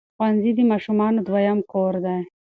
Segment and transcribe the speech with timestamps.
[0.15, 2.21] ښوونځي د ماشومانو دویم کور دی.